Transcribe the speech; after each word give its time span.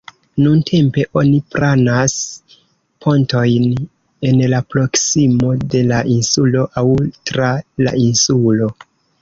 Nuntempe 0.43 1.01
oni 1.19 1.35
planas 1.55 2.15
pontojn 3.05 3.67
en 4.31 4.41
la 4.55 4.63
proksimo 4.75 5.53
de 5.75 5.83
la 5.93 6.01
insulo 6.17 6.67
aŭ 6.83 6.87
tra 7.33 7.55
la 7.87 7.95
insulo. 8.09 8.73